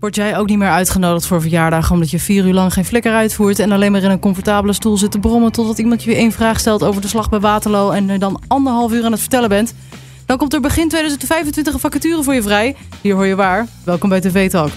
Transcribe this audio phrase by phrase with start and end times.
[0.00, 3.12] Word jij ook niet meer uitgenodigd voor verjaardag omdat je vier uur lang geen flikker
[3.12, 6.18] uitvoert en alleen maar in een comfortabele stoel zit te brommen totdat iemand je weer
[6.18, 9.20] één vraag stelt over de slag bij Waterloo en er dan anderhalf uur aan het
[9.20, 9.74] vertellen bent?
[10.26, 12.76] Dan komt er begin 2025 een vacature voor je vrij.
[13.00, 13.66] Hier hoor je waar.
[13.84, 14.70] Welkom bij TV Talk.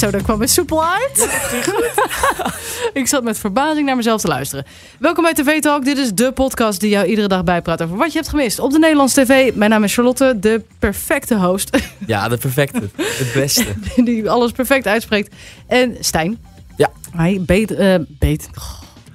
[0.00, 1.28] Zo, daar kwam het soepel uit.
[3.00, 4.64] ik zat met verbazing naar mezelf te luisteren.
[4.98, 5.84] Welkom bij TV Talk.
[5.84, 8.72] Dit is de podcast die jou iedere dag bijpraat over wat je hebt gemist op
[8.72, 9.54] de Nederlandse tv.
[9.54, 11.78] Mijn naam is Charlotte, de perfecte host.
[12.06, 12.88] Ja, de perfecte.
[12.96, 13.64] Het beste.
[14.04, 15.34] die alles perfect uitspreekt.
[15.66, 16.38] En Stijn.
[16.76, 16.90] Ja.
[17.10, 17.70] Hij beet...
[17.70, 18.48] eh beet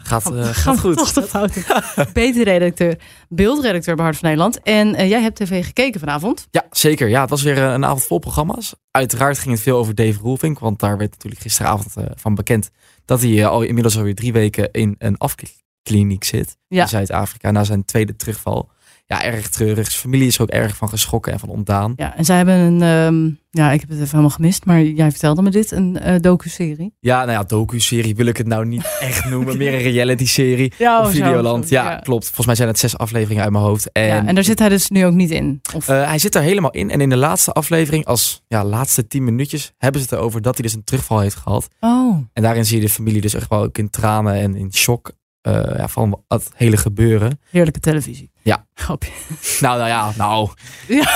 [0.06, 1.02] Gaat, gaat goed.
[1.28, 1.64] fouten.
[2.14, 2.98] Beter-redacteur,
[3.30, 4.62] beeldredacteur bij Hart van Nederland.
[4.62, 6.48] En eh, jij hebt tv gekeken vanavond.
[6.52, 7.08] Ja, zeker.
[7.08, 8.76] Ja, het was weer eh, een avond vol programma's.
[8.92, 10.60] Uiteraard ging het veel over Dave Roelvink.
[10.60, 12.70] Want daar werd natuurlijk gisteravond van bekend...
[13.06, 16.58] dat hij al inmiddels alweer drie weken in een afkliniek zit.
[16.68, 16.82] Ja.
[16.82, 18.70] In Zuid-Afrika, na zijn tweede terugval.
[19.08, 19.88] Ja, erg treurig.
[19.92, 21.94] Zijn familie is er ook erg van geschrokken en van ontdaan.
[21.96, 22.82] Ja, en zij hebben een...
[22.82, 25.72] ehm, ja, ik heb het even helemaal gemist, maar jij vertelde me dit.
[25.72, 26.94] Een eh docu-serie.
[27.00, 29.58] Ja, nou ja, docu-serie wil ik het nou niet echt noemen.
[29.58, 30.74] Meer een reality-serie.
[30.78, 31.68] Ja, Op oh, Videoland.
[31.68, 32.26] zo, Ja, klopt.
[32.26, 33.92] Volgens mij zijn het zes afleveringen uit mijn hoofd.
[33.92, 35.62] En, ja, en daar zit hij dus nu ook niet in.
[35.76, 36.90] Of, Eh, hij zit er helemaal in.
[36.92, 40.54] En in de laatste aflevering, als ja, laatste tien minuutjes, hebben ze het erover dat
[40.54, 41.68] hij dus een terugval heeft gehad.
[41.80, 44.74] oh, En daarin zie je de familie dus echt wel ook in tranen en in
[44.74, 45.12] shock
[45.46, 47.40] eh, ja, van het hele gebeuren.
[47.50, 48.32] heerlijke televisie.
[48.42, 48.68] Ja.
[48.74, 49.12] Grapje.
[49.60, 50.50] Nou, nou ja, nou.
[50.88, 51.12] Ja.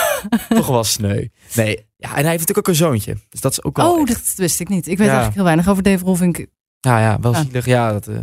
[0.50, 1.28] Toch wel sneu.
[1.56, 3.18] Nee, ja, en hij heeft natuurlijk ook een zoontje.
[3.30, 4.88] Dus dat is ook wel Oh, echt- dat wist ik niet.
[4.88, 5.04] Ik weet Ja.
[5.06, 6.38] eigenlijk heel weinig over Dave Rolvink.
[6.80, 7.66] Ja, ja, wel zielig.
[7.66, 8.16] Ja, dat, eh,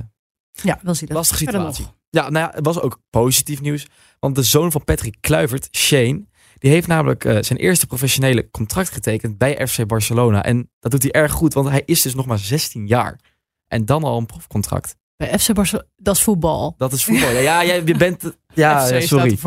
[0.53, 1.17] Ja, wel zie dat.
[1.17, 1.87] lastige situatie.
[2.11, 3.87] Ja, nou ja, het was ook positief nieuws.
[4.19, 6.27] Want de zoon van Patrick Kluivert, Shane,
[6.59, 10.43] die heeft namelijk eh, zijn eerste professionele contract getekend bij FC Barcelona.
[10.45, 13.21] En dat doet hij erg goed, want hij is dus nog maar 16 jaar.
[13.67, 14.97] En dan al een profcontract.
[15.17, 16.75] Bij FC Barcelona, dat is voetbal.
[16.79, 17.31] Dat is voetbal.
[17.31, 18.23] Ja, ja jij, je bent...
[18.55, 19.39] Ja, sorry.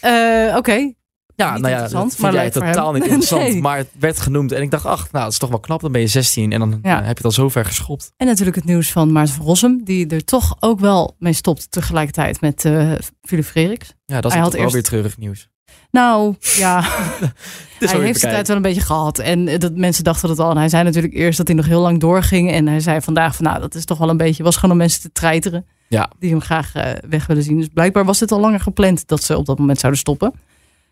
[0.00, 0.92] Eh, Oké.
[1.36, 3.42] Ja, Niet nou ja, interessant, dat maar jij totaal niet interessant.
[3.42, 3.60] Nee.
[3.60, 4.52] Maar het werd genoemd.
[4.52, 5.80] En ik dacht, ach, nou, dat is toch wel knap.
[5.80, 6.90] Dan ben je 16 en dan Ja.
[6.90, 8.12] eh, heb je het al zo ver geschopt.
[8.16, 11.70] En natuurlijk het nieuws van Maarten van Rossum, die er toch ook wel mee stopt
[11.70, 12.92] tegelijkertijd met eh
[13.22, 13.92] Philip Frederiks.
[14.04, 15.48] Ja, dat is wel eerst- weer treurig nieuws.
[15.90, 16.80] Nou, ja,
[17.78, 19.18] hij heeft zijn tijd wel een beetje gehad.
[19.18, 20.50] En eh, dat mensen dachten dat al.
[20.50, 22.50] En hij zei natuurlijk eerst dat hij nog heel lang doorging.
[22.50, 24.76] En hij zei vandaag van, nou, dat is toch wel een beetje, was gewoon om
[24.76, 25.66] mensen te treiteren.
[25.88, 26.10] Ja.
[26.18, 27.58] Die hem graag eh, weg willen zien.
[27.58, 30.32] Dus blijkbaar was het al langer gepland dat ze op dat moment zouden stoppen.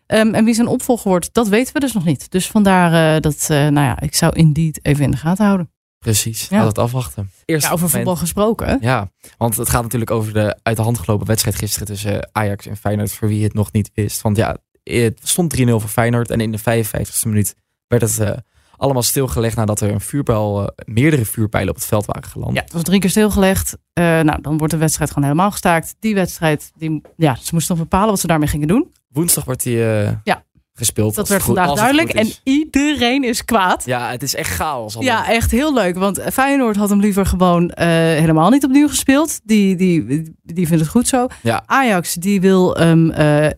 [0.05, 2.31] Ehm, en wie zijn opvolger wordt, dat weten we dus nog niet.
[2.31, 5.71] Dus vandaar eh, dat, nou ja, ik zou Indeed even in de gaten houden.
[5.99, 6.57] Precies, Ja.
[6.57, 7.31] laat het afwachten.
[7.45, 8.77] Eerst Ja, over voetbal gesproken.
[8.81, 12.65] Ja, want het gaat natuurlijk over de uit de hand gelopen wedstrijd gisteren tussen Ajax
[12.65, 14.21] en Feyenoord, voor wie het nog niet wist.
[14.21, 17.55] Want ja, het stond 3-0 voor Feyenoord en in de 55ste minuut
[17.87, 18.37] werd het eh,
[18.77, 22.55] allemaal stilgelegd nadat er een vuurbijl, eh, meerdere vuurpijlen op het veld waren geland.
[22.55, 23.77] Ja, het was drie keer stilgelegd.
[23.93, 25.95] Eh, nou, dan wordt de wedstrijd gewoon helemaal gestaakt.
[25.99, 28.91] Die wedstrijd, die, ja, ze moesten nog bepalen wat ze daarmee gingen doen.
[29.07, 30.45] Woensdag wordt die Ja.
[30.81, 31.15] Gespeeld.
[31.15, 32.09] Dat werd goed- vandaag duidelijk.
[32.13, 33.85] En iedereen is kwaad.
[33.85, 34.95] Ja, het is echt chaos.
[34.99, 35.95] Ja, echt heel leuk.
[35.97, 39.39] Want Feyenoord had hem liever gewoon eh, helemaal niet opnieuw gespeeld.
[39.43, 40.05] Die, die,
[40.43, 41.27] die vindt het goed zo.
[41.41, 41.63] Ja.
[41.65, 42.91] Ajax die wil eh,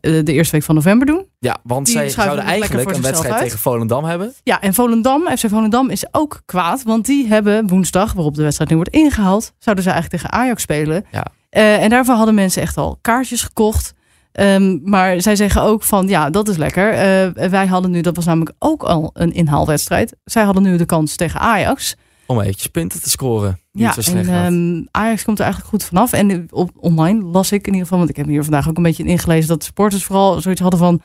[0.02, 1.26] de eerste week van november doen.
[1.40, 3.44] ja want Die zij zouden eigenlijk een wedstrijd uit.
[3.44, 4.34] tegen Volendam hebben.
[4.44, 6.84] Ja, en Volendam, FC Volendam is ook kwaad.
[6.84, 9.54] Want die hebben woensdag, waarop de wedstrijd nu wordt ingehaald...
[9.60, 11.06] zouden ze eigenlijk tegen Ajax spelen.
[11.12, 11.26] Ja.
[11.50, 13.94] Eh, en daarvoor hadden mensen echt al kaartjes gekocht.
[14.34, 16.94] Ehm, maar zij zeggen ook van, ja, dat is lekker.
[16.94, 20.16] Eh, wij hadden nu, dat was namelijk ook al een inhaalwedstrijd.
[20.26, 21.96] Zij hadden nu de kans tegen Ajax.
[22.26, 23.60] Om eventjes punten te scoren.
[23.72, 26.14] Ja, het zo slecht en ehm, Ajax komt er eigenlijk goed vanaf.
[26.14, 28.84] En op, online las ik in ieder geval, want ik heb hier vandaag ook een
[28.84, 29.48] beetje in ingelezen...
[29.48, 31.02] dat supporters vooral zoiets hadden van...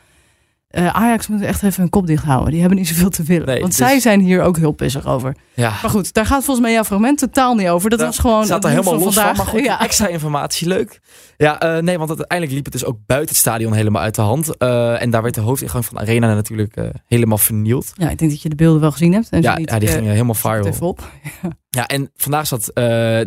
[0.68, 2.50] eh, Ajax moet echt even hun kop dicht houden.
[2.50, 3.46] Die hebben niet zoveel te willen.
[3.46, 5.36] Nee, want dus- zij zijn hier ook heel pissig over.
[5.54, 5.68] ja.
[5.82, 7.90] Maar goed, daar gaat volgens mij jouw fragment totaal niet over.
[7.90, 9.80] Dat Daar was gewoon staat er helemaal los van, maar goed, ja.
[9.80, 11.00] extra informatie, leuk.
[11.36, 14.20] Ja, eh, nee, want uiteindelijk liep het dus ook buiten het stadion helemaal uit de
[14.20, 14.56] hand.
[14.56, 17.92] Eh, en daar werd de hoofdingang van de arena natuurlijk helemaal vernield.
[17.94, 19.28] ja, ik denk dat je de beelden wel gezien hebt.
[19.30, 20.66] En Ja, niet, ja, die gingen helemaal viral.
[20.66, 21.00] even op.
[21.70, 22.70] Ja, en vandaag zat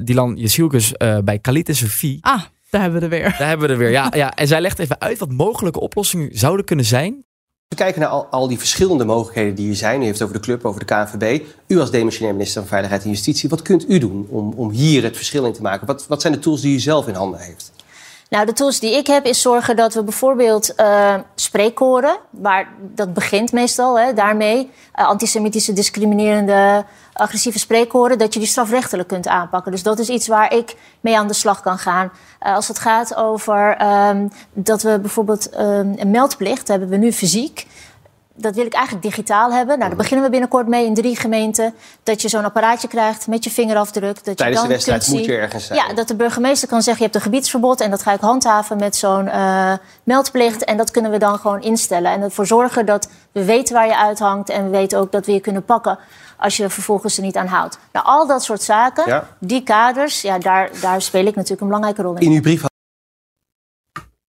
[0.05, 0.91] Dylan Jezielkus
[1.23, 2.17] bij Khalid en Sophie.
[2.21, 3.35] Ah, daar hebben we er weer.
[3.37, 3.89] Daar hebben we er weer.
[3.91, 7.25] Ja, ja, en zij legt even uit wat mogelijke oplossingen zouden kunnen zijn.
[7.71, 10.01] We kijken naar al, al die verschillende mogelijkheden die er zijn.
[10.01, 11.43] U heeft over de club, over de KNVB.
[11.67, 13.49] U als demissionair minister van Veiligheid en Justitie.
[13.49, 15.87] Wat kunt u doen om, om hier het verschil in te maken?
[15.87, 17.71] Wat, wat zijn de tools die u zelf in handen heeft?
[18.29, 23.13] Nou, de tools die ik heb is zorgen dat we bijvoorbeeld eh spreekkoren, waar dat
[23.13, 26.85] begint meestal, hè, daarmee, eh, antisemitische, discriminerende,
[27.21, 29.71] agressieve spreekkoren, dat je die strafrechtelijk kunt aanpakken.
[29.71, 32.11] Dus dat is iets waar ik mee aan de slag kan gaan.
[32.39, 37.11] Eh, als het gaat over ehm, dat we bijvoorbeeld ehm, een meldplicht hebben we nu
[37.11, 37.67] fysiek.
[38.35, 39.77] dat wil ik eigenlijk digitaal hebben.
[39.77, 41.73] Nou, daar beginnen we binnenkort mee in drie gemeenten.
[42.03, 44.23] Dat je zo'n apparaatje krijgt met je vingerafdruk.
[44.23, 45.79] Dat Tijdens je dan de wedstrijd kunt moet je ergens zijn.
[45.79, 47.81] Ja, dat de burgemeester kan zeggen, je hebt een gebiedsverbod...
[47.81, 49.73] en dat ga ik handhaven met zo'n eh,
[50.03, 50.63] meldplicht.
[50.63, 52.11] En dat kunnen we dan gewoon instellen.
[52.11, 54.49] En ervoor zorgen dat we weten waar je uithangt...
[54.49, 55.99] en we weten ook dat we je kunnen pakken
[56.41, 57.79] als je vervolgens er niet aan houdt.
[57.93, 59.37] Nou, al dat soort zaken, Ja.
[59.39, 60.21] die kaders...
[60.21, 62.21] Ja, daar, daar speel ik natuurlijk een belangrijke rol in.
[62.21, 62.63] In uw brief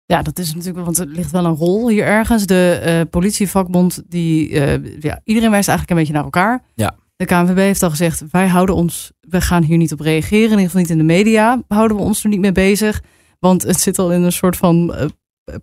[0.05, 2.45] Ja, dat is natuurlijk, want er ligt wel een rol hier ergens.
[2.45, 6.63] De eh, politievakbond, die, eh, ja, iedereen wijst eigenlijk een beetje naar elkaar.
[6.75, 6.95] Ja.
[7.15, 10.43] De KNVB heeft al gezegd, wij houden ons, we gaan hier niet op reageren.
[10.43, 13.01] In ieder geval niet in de media, houden we ons er niet mee bezig.
[13.39, 15.05] Want het zit al in een soort van eh,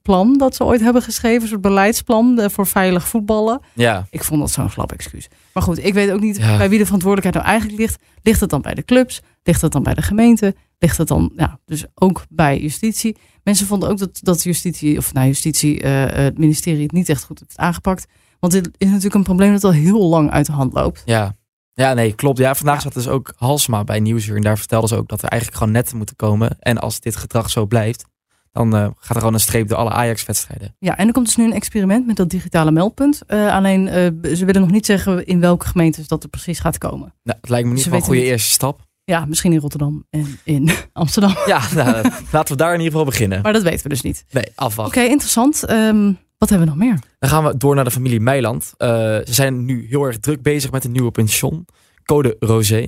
[0.02, 1.42] plan dat ze ooit hebben geschreven.
[1.42, 3.60] Een soort beleidsplan eh, voor veilig voetballen.
[3.74, 5.28] Ja, Ik vond dat zo'n slap excuus.
[5.52, 6.56] Maar goed, ik weet ook niet Ja.
[6.56, 8.02] bij wie de verantwoordelijkheid nou eigenlijk ligt.
[8.22, 9.20] Ligt het dan bij de clubs?
[9.42, 10.54] Ligt het dan bij de gemeente?
[10.78, 13.16] Ligt het dan ja, dus ook bij justitie?
[13.42, 17.24] Mensen vonden ook dat, dat justitie, of nou justitie, eh, het ministerie het niet echt
[17.24, 18.06] goed heeft aangepakt.
[18.40, 21.02] Want dit is natuurlijk een probleem dat al heel lang uit de hand loopt.
[21.04, 21.36] ja.
[21.72, 22.38] Ja, nee, klopt.
[22.38, 24.36] Ja, vandaag zat dus ook Halsma bij Nieuwsuur.
[24.36, 26.56] En daar vertelden ze ook dat er eigenlijk gewoon netten moeten komen.
[26.60, 28.04] En als dit gedrag zo blijft,
[28.52, 30.74] dan eh, gaat er gewoon een streep door alle Ajax-wedstrijden.
[30.78, 33.22] Ja, en er komt dus nu een experiment met dat digitale meldpunt.
[33.26, 36.78] Eh, alleen eh, ze willen nog niet zeggen in welke gemeentes dat er precies gaat
[36.78, 37.14] komen.
[37.22, 38.28] Nou, het lijkt me niet wel een goede niet.
[38.28, 38.86] eerste stap.
[39.04, 41.34] Ja, misschien in Rotterdam en in Amsterdam.
[41.46, 43.42] Ja, nou, laten we daar in ieder geval beginnen.
[43.42, 44.24] Maar dat weten we dus niet.
[44.30, 45.08] Nee, Oké, afwachten.
[45.10, 45.64] interessant.
[45.64, 46.98] Ehm, wat hebben we nog meer?
[47.18, 48.72] Dan gaan we door naar de familie Meiland.
[48.78, 51.66] Ze zijn nu heel erg druk bezig met een nieuwe pension.
[52.04, 52.86] Code Rosé.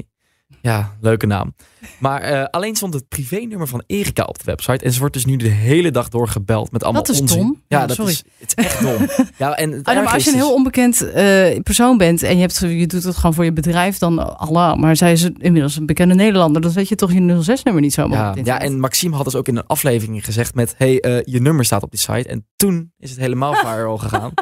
[0.63, 1.55] Ja, leuke naam.
[1.99, 4.85] Maar eh, alleen stond het privénummer van Erika op de website.
[4.85, 7.39] En ze wordt dus nu de hele dag door gebeld met allemaal Dat is onzin.
[7.39, 7.63] dom.
[7.69, 8.11] Ja, Ja, dat sorry.
[8.11, 9.09] is, het is echt dom.
[9.39, 12.41] ja, en het maar als je een heel dus- onbekend eh, persoon bent en je,
[12.41, 14.77] hebt, je doet het gewoon voor je bedrijf, dan Allah.
[14.79, 18.31] Maar zij is inmiddels een bekende Nederlander, dan zet je toch je 06-nummer niet zomaar
[18.31, 20.75] op ja, ja, en Maxime had dus ook in een aflevering gezegd met...
[20.77, 22.29] hey, eh, je nummer staat op die site.
[22.29, 24.33] En toen is het helemaal viral gegaan.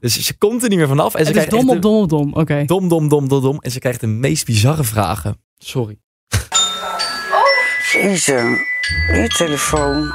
[0.00, 1.14] Dus ze komt er niet meer vanaf.
[1.14, 2.32] En ze het is krijgt dom op dom op dom.
[2.34, 2.64] Oké.
[2.66, 3.58] dom, dom, dom, dom, dom.
[3.60, 5.36] En ze krijgt de meest bizarre vragen.
[5.58, 5.98] Sorry.
[7.92, 8.58] Jezus,
[9.12, 10.14] je telefoon.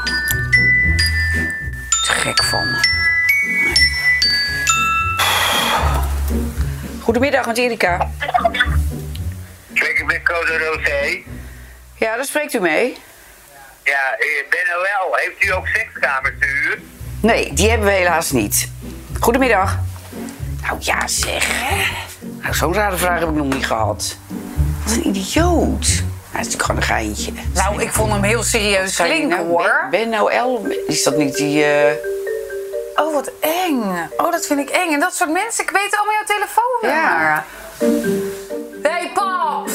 [1.89, 2.67] Te gek van.
[7.01, 8.11] Goedemiddag, met Erika.
[9.73, 11.23] Spreek ik met Code Rosé?
[11.95, 12.97] Ja, daar spreekt u mee.
[13.83, 16.79] Ja, eh, Ben OL, heeft u ook sekskamers te huur?
[17.21, 18.69] Nee, die hebben we helaas niet.
[19.19, 19.77] Goedemiddag.
[20.61, 21.47] Nou ja, zeg.
[22.21, 24.17] Nou, zo'n rare vraag heb ik nog niet gehad.
[24.83, 26.03] Wat een idioot.
[26.37, 27.31] Hij is natuurlijk gewoon een geintje.
[27.53, 29.87] Nou, ik vond hem heel serieus klinken nou, hoor.
[29.91, 31.63] Ben, ben OL, is dat niet die...
[31.65, 31.91] eh,
[32.95, 34.09] Oh, wat eng.
[34.17, 34.93] Oh, dat vind ik eng.
[34.93, 37.09] En dat soort mensen, ik weet allemaal jouw telefoonnummer.
[37.11, 37.45] Ja.
[38.89, 39.69] hey, pap!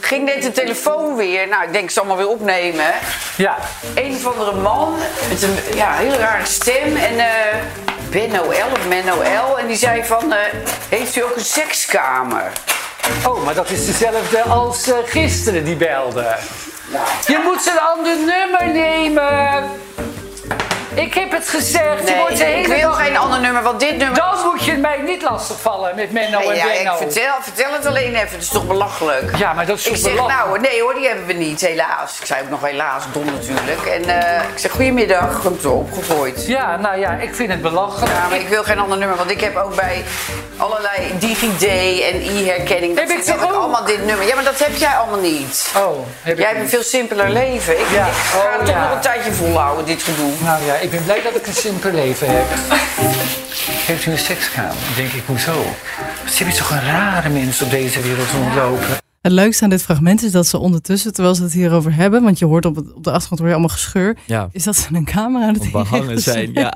[0.00, 1.48] Ging net de telefoon weer.
[1.48, 2.92] Nou, ik denk ik zal maar weer opnemen.
[3.36, 3.56] Ja,
[3.94, 4.94] Een of andere man
[5.28, 6.96] met een ja, heel rare stem.
[6.96, 7.26] En eh
[8.10, 9.58] Ben Noël of Men Noël.
[9.58, 10.38] En die zei van, eh,
[10.88, 12.52] heeft u ook een sekskamer?
[13.26, 16.36] Oh, maar dat is dezelfde als eh, gisteren die belde.
[17.26, 19.70] Je moet zijn ander nummer nemen.
[21.00, 22.08] Ik heb het gezegd.
[22.08, 24.16] je wordt de Nee, ik wil dag- geen ander nummer, want dit nummer...
[24.18, 26.96] Dan moet je mij niet lastigvallen met Menno en ja, ik Benno.
[26.96, 29.36] vertel, vertel het alleen even, het is toch belachelijk?
[29.36, 30.46] Ja, maar dat is Ik toch zeg, belachelijk?
[30.48, 32.18] nou, nee hoor, die hebben we niet, helaas.
[32.20, 33.86] Ik zei ook nog helaas, dom natuurlijk.
[33.86, 36.46] En eh, ik zeg, goedemiddag, ik heb het zo opgegooid.
[36.46, 38.12] Ja, nou ja, ik vind het belachelijk.
[38.12, 40.04] Ja, maar ik wil geen ander nummer, want ik heb ook bij
[40.56, 41.62] allerlei DigiD
[42.02, 42.96] en e-herkenning...
[42.96, 43.52] dat Heb ik toch ook?
[43.52, 44.26] allemaal dit nummer.
[44.26, 45.72] Ja, maar dat heb jij allemaal niet.
[45.76, 47.80] Oh, heb ik Jij hebt een veel simpeler leven.
[47.80, 48.06] Ik, Ja.
[48.06, 48.82] ik ga Oh, toch ja.
[48.84, 50.32] nog een tijdje volhouden, dit gedoe.
[50.38, 52.46] Nou ja, ik ben blij dat ik een simpel leven heb.
[53.86, 54.76] Heeft u een sekskamer?
[54.96, 55.64] Denk ik, hoezo?
[56.24, 58.98] Wat je toch een rare mensen op deze wereld rondlopen?
[59.20, 62.38] Het leukste aan dit fragment is dat ze ondertussen, terwijl ze het hierover hebben, want
[62.38, 64.94] je hoort op, het, op de achtergrond hoor je allemaal gescheur, Ja, is dat ze
[64.94, 66.52] een camera aan het behangen zijn.
[66.52, 66.74] Ja.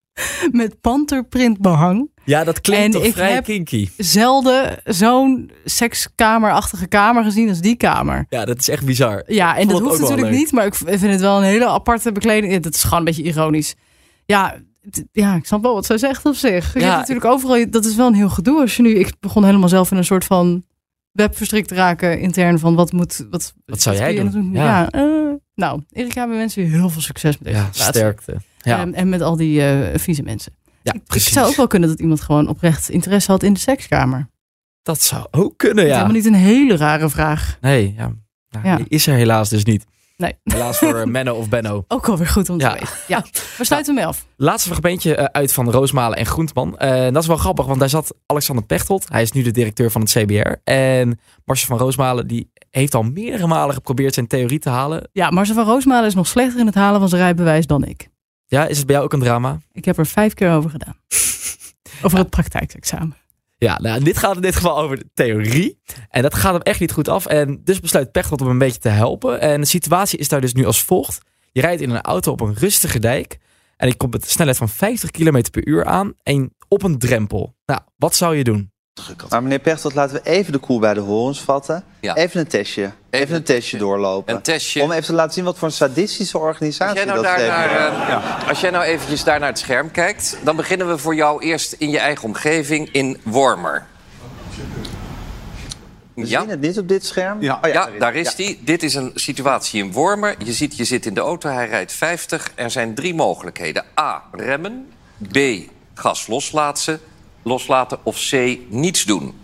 [0.50, 2.10] Met panterprint behang.
[2.24, 3.88] Ja, dat klinkt En toch ik vrij heb- kinky.
[3.96, 8.26] Zelden zo'n sekskamerachtige kamer gezien als die kamer.
[8.28, 9.22] Ja, dat is echt bizar.
[9.26, 12.52] Ja, en dat hoeft natuurlijk niet, maar ik vind het wel een hele aparte bekleding.
[12.52, 13.74] Ja, Dat is gewoon een beetje ironisch.
[14.24, 14.54] Ja,
[15.12, 16.72] ja, ik snap wel wat zij zegt op zich.
[16.72, 16.86] Je Ja.
[16.86, 19.68] hebt natuurlijk overal, dat is wel een heel gedoe als je nu, ik begon helemaal
[19.68, 20.64] zelf in een soort van
[21.12, 24.50] web verstrikt te raken intern van wat moet, wat, Wat zou jij je doen?
[24.52, 24.90] Ja, Ja.
[24.90, 25.02] eh,
[25.54, 28.36] nou, Erika, we wensen je heel veel succes met deze Ja, sterkte.
[28.58, 30.52] Ja, En, en met al die eh, vieze mensen.
[30.82, 31.32] Ja Ik, precies.
[31.32, 34.30] zou ook wel kunnen dat iemand gewoon oprecht interesse had in de sekskamer.
[34.82, 35.90] Dat zou ook kunnen, Ja.
[35.90, 35.96] ja.
[35.96, 37.58] Helemaal niet een hele rare vraag.
[37.60, 38.12] Nee, ja.
[38.50, 38.78] Nou, Ja.
[38.88, 39.84] Is er helaas dus niet.
[40.16, 40.34] Nee.
[40.44, 41.84] Helaas voor eh, Menno of Benno.
[41.88, 42.72] Ook alweer goed om te Ja.
[42.72, 42.88] weten.
[43.06, 43.24] Ja,
[43.58, 44.26] we sluiten mee af.
[44.36, 46.78] Laatste fragmentje eh, uit van Roosmalen en Groentman.
[46.78, 49.06] Eh, dat is wel grappig, want daar zat Alexander Pechtold.
[49.08, 50.50] Hij is nu de directeur van het CBR.
[50.64, 55.08] En Marcel van Roosmalen die heeft al meerdere malen geprobeerd zijn theorie te halen.
[55.12, 58.08] Ja, Marcel van Roosmalen is nog slechter in het halen van zijn rijbewijs dan ik.
[58.52, 59.60] Ja, is het bij jou ook een drama?
[59.72, 60.96] Ik heb er vijf keer over gedaan.
[62.02, 63.16] Over het praktijkexamen.
[63.58, 65.80] Ja, nou, dit gaat in dit geval over de theorie.
[66.08, 67.26] En dat gaat hem echt niet goed af.
[67.26, 69.40] En dus besluit Pechtold om een beetje te helpen.
[69.40, 71.20] En de situatie is daar dus nu als volgt.
[71.52, 73.38] Je rijdt in een auto op een rustige dijk.
[73.76, 76.14] En je komt met een snelheid van 50 km per uur aan.
[76.22, 77.56] En op een drempel.
[77.66, 78.71] Nou, wat zou je doen?
[79.28, 81.84] Maar meneer Pechtold, laten we even de koel bij de horens vatten.
[82.00, 82.16] Ja.
[82.16, 82.90] Even een testje.
[83.10, 84.34] Even, een testje doorlopen.
[84.34, 84.82] Een testje.
[84.82, 88.08] Om even te laten zien wat voor een sadistische Als organisatie jij, nou dat daar
[88.08, 90.36] eh, als jij nou eventjes daar naar het scherm kijkt...
[90.44, 93.86] dan beginnen we voor jou eerst in je eigen omgeving in Wormer.
[96.14, 97.42] We Ja, zien het niet op dit scherm.
[97.42, 97.58] Ja.
[97.62, 98.60] Oh ja, daar is die.
[98.64, 100.34] Dit is een situatie in Wormer.
[100.44, 102.52] Je ziet, je zit in de auto, hij rijdt 50.
[102.54, 103.84] Er zijn drie mogelijkheden.
[104.00, 104.92] A, remmen.
[105.32, 105.38] B,
[105.94, 107.00] gas loslaten.
[107.42, 107.98] Loslaten.
[108.02, 109.40] Of C, niets doen.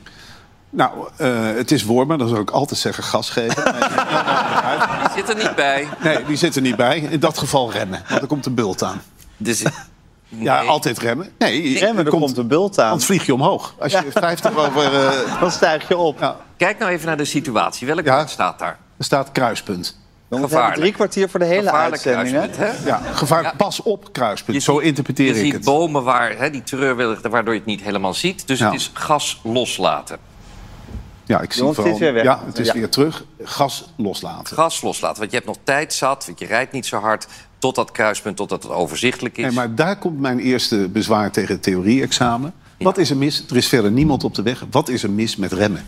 [0.71, 3.64] Nou, eh, het is warmer, dan zou ik altijd zeggen gas geven.
[3.64, 5.88] Die zit er niet bij.
[6.02, 6.99] nee, die zit er niet bij.
[6.99, 9.02] In dat geval remmen, want er komt een bult aan.
[9.37, 9.62] Dus,
[10.31, 11.31] Ja, altijd remmen.
[11.38, 12.87] Nee, Remmen, er komt een bult aan.
[12.87, 13.75] Anders vlieg je omhoog.
[13.78, 14.95] Als je 50 over...
[15.07, 16.19] eh, Dan stijg je op.
[16.21, 17.87] ja, Kijk nou even naar de situatie.
[17.87, 18.26] Welk Ja.
[18.26, 18.78] staat daar?
[18.99, 19.99] er staat kruispunt.
[20.30, 20.80] Jongens, we hebben Gevaarlijk.
[20.80, 22.56] drie kwartier voor de hele Gevaarlijk uitzending.
[22.56, 22.87] hè?
[22.87, 23.54] Ja, gevaar, Ja.
[23.56, 24.56] pas op kruispunt.
[24.56, 25.64] Je Zo ziet- interpreteer je ik ziet het.
[25.64, 28.47] bomen waar hè, die treurwillig, waardoor je het niet helemaal ziet.
[28.47, 28.64] Dus Ja.
[28.66, 30.18] het is gas loslaten.
[31.25, 31.92] Ja, ik zie Jongens, het vooral...
[31.92, 32.23] is weer weg.
[32.23, 32.73] Ja, het is Ja.
[32.73, 33.25] weer terug.
[33.42, 34.56] Gas loslaten.
[34.56, 37.26] Gas loslaten, want je hebt nog tijd zat, want je rijdt niet zo hard...
[37.58, 39.44] tot dat kruispunt, totdat het overzichtelijk is.
[39.44, 42.52] Nee, maar daar komt mijn eerste bezwaar tegen het theorie-examen.
[42.78, 43.44] Wat is er mis?
[43.50, 44.64] Er is verder niemand op de weg.
[44.70, 45.87] Wat is er mis met remmen?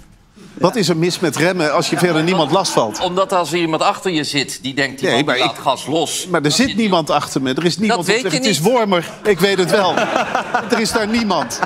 [0.54, 3.00] Wat is er mis met remmen als je verder niemand last valt?
[3.00, 6.26] Omdat als er iemand achter je zit die denkt, die Nee, maar ik- gas los.
[6.30, 7.54] Maar er zit niemand achter me.
[7.54, 9.10] Er is niemand op weet je Het is warmer.
[9.24, 9.94] Ik weet het wel.
[10.70, 11.58] er is daar niemand.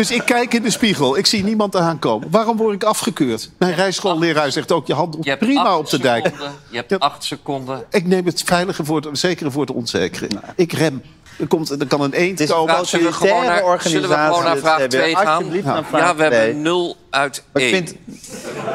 [0.00, 1.16] Dus ik kijk in de spiegel.
[1.16, 2.30] Ik zie niemand aankomen.
[2.30, 3.50] Waarom word ik afgekeurd?
[3.58, 4.86] Mijn rijschoolleraar zegt ook...
[4.86, 6.24] je handelt Je hebt prima op de dijk.
[6.24, 7.84] seconden, Je hebt acht seconden.
[7.90, 10.28] Ik neem het veilige voor het zekere voor het onzekere.
[10.56, 11.02] Ik rem.
[11.38, 12.86] Er, komt, er kan een eend komen.
[12.86, 14.24] Zullen we gewoon naar- zullen we organisatie.
[14.34, 14.88] gewoon naar vraag CBR.
[14.88, 15.44] twee gaan?
[15.88, 16.38] Vraag Ja, we twee.
[16.40, 17.86] hebben 0 uit Maar ik 1.
[17.86, 17.98] vind,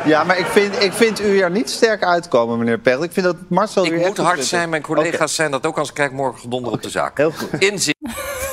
[0.06, 3.06] ja, maar ik vind, ik vind u er niet sterk uitkomen, meneer Pechtold.
[3.06, 6.10] Ik vind dat Marcel Ik u moet hard zijn, mijn collega's zijn dat ook, krijg
[6.10, 7.18] ik morgen gedonder op de zaak.
[7.18, 7.60] Heel goed.
[7.62, 7.95] Inzicht.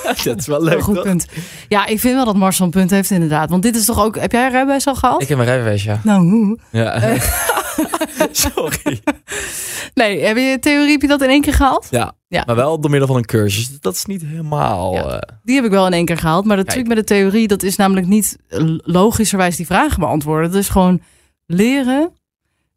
[0.24, 1.04] dat is wel Een leuk, goed toch?
[1.04, 1.26] punt.
[1.68, 3.50] Ja, ik vind wel dat Marcel een punt heeft inderdaad.
[3.50, 4.16] Want dit is toch ook...
[4.18, 5.22] Heb jij een rijbewijs al gehad?
[5.22, 6.00] Ik heb mijn rijbewijs, ja.
[6.04, 6.58] Nou, hoe?
[6.70, 7.00] ja.
[8.32, 9.00] Sorry.
[9.94, 11.86] Nee, heb je theorie, heb je dat in één keer gehaald?
[11.90, 12.12] Ja.
[12.28, 12.42] Ja.
[12.46, 13.80] maar wel door middel van een cursus.
[13.80, 14.94] Dat is niet helemaal...
[14.94, 15.02] Ja.
[15.20, 16.44] eh, Die heb ik wel in één keer gehaald.
[16.44, 16.74] Maar de Kijk.
[16.76, 20.50] truc met de theorie, dat is namelijk niet eh, logischerwijs die vragen beantwoorden.
[20.50, 21.00] Dat is gewoon
[21.46, 22.12] leren,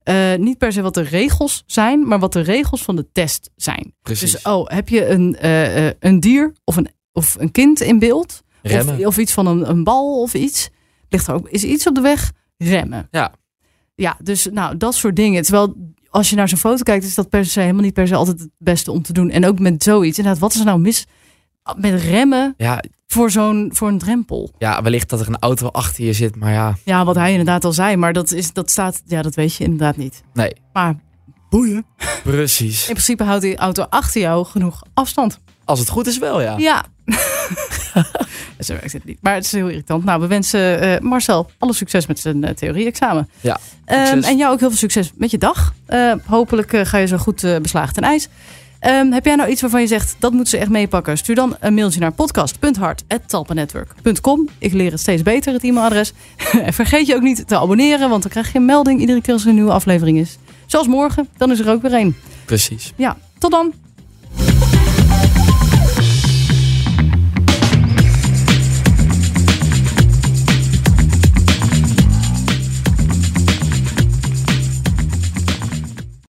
[0.04, 3.50] eh, niet per se wat de regels zijn, maar wat de regels van de test
[3.56, 3.94] zijn.
[4.02, 4.32] precies.
[4.32, 8.00] Dus, oh, heb je een, eh, eh, een dier of een, of een kind in
[8.00, 8.44] beeld?
[8.62, 8.98] Remmen.
[9.00, 10.70] Of, of iets van een, een bal of iets?
[11.10, 12.32] Ligt er ook, is iets op de weg?
[12.58, 13.08] Remmen.
[13.12, 13.34] Ja.
[13.96, 15.44] Ja, dus nou, dat soort dingen.
[15.44, 15.76] Terwijl
[16.10, 18.40] als je naar zo'n foto kijkt, is dat per se helemaal niet per se altijd
[18.40, 19.30] het beste om te doen.
[19.30, 20.18] En ook met zoiets.
[20.18, 21.06] Inderdaad, wat is er nou mis
[21.78, 24.52] met remmen Ja, voor zo'n voor een drempel?
[24.58, 27.64] ja, wellicht dat er een auto achter je zit, maar ja, Ja, wat hij inderdaad
[27.66, 30.24] al zei, maar dat, is, dat staat, ja, dat weet je inderdaad niet.
[30.34, 30.52] nee.
[30.74, 30.96] Maar
[31.50, 31.86] boeien.
[32.24, 32.88] Precies.
[32.88, 35.40] In principe houdt die auto achter jou genoeg afstand.
[35.66, 36.58] Als het goed is wel, ja.
[36.58, 36.86] Ja.
[38.60, 39.18] Zo werkt het niet.
[39.22, 40.06] Maar het is heel irritant.
[40.06, 43.30] Nou, we wensen eh, Marcel alle succes met zijn eh, theorie-examen.
[43.42, 45.74] Ja, Ehm, en jou ook heel veel succes met je dag.
[45.86, 48.28] Eh, hopelijk ga je zo goed beslagen ten ijs.
[48.80, 51.18] Ehm, heb jij nou iets waarvan je zegt, dat moeten ze echt meepakken?
[51.18, 54.50] Stuur dan een mailtje naar podcast.hart.talpanetwork.com.
[54.58, 56.14] Ik leer het steeds beter, het e-mailadres.
[56.66, 59.34] en vergeet je ook niet te abonneren, want dan krijg je een melding iedere keer
[59.34, 60.38] als er een nieuwe aflevering is.
[60.66, 62.16] Zoals morgen, dan is er ook weer één.
[62.46, 62.94] Precies.
[62.96, 63.74] Ja, tot dan.